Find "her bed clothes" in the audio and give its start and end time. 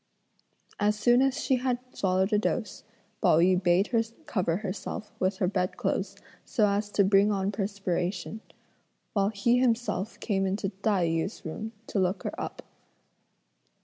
5.37-6.15